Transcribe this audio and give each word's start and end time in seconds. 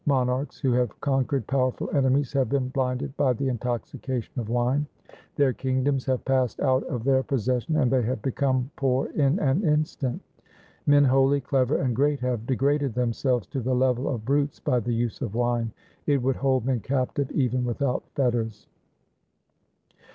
Monarchs 0.07 0.59
who 0.59 0.71
have 0.71 0.99
conquered 0.99 1.45
powerful 1.45 1.87
enemies 1.93 2.33
have 2.33 2.49
been 2.49 2.69
blinded 2.69 3.15
by 3.17 3.33
the 3.33 3.47
intoxication 3.49 4.39
of 4.39 4.49
wine. 4.49 4.87
Their 5.35 5.53
kingdoms 5.53 6.05
have 6.07 6.25
passed 6.25 6.59
out 6.59 6.81
of 6.85 7.03
their 7.03 7.17
LIFE 7.17 7.31
OF 7.31 7.45
GURU 7.45 7.53
HAR 7.53 7.59
GOBIND 7.59 7.67
169 7.67 7.67
possession, 7.67 7.75
and 7.75 7.91
they 7.91 8.09
have 8.09 8.21
become 8.23 8.71
poor 8.75 9.05
in 9.11 9.37
an 9.37 9.63
instant. 9.71 10.19
Men 10.87 11.03
holy, 11.05 11.39
clever, 11.39 11.77
and 11.77 11.95
great 11.95 12.19
have 12.21 12.47
degraded 12.47 12.95
themselves 12.95 13.45
to 13.49 13.59
the 13.61 13.75
level 13.75 14.09
of 14.09 14.25
brutes 14.25 14.59
by 14.59 14.79
the 14.79 14.91
use 14.91 15.21
of 15.21 15.35
wine. 15.35 15.71
It 16.07 16.23
would 16.23 16.37
hold 16.37 16.65
men 16.65 16.79
captive 16.79 17.29
even 17.33 17.63
without 17.63 18.03
fetters.' 18.15 18.65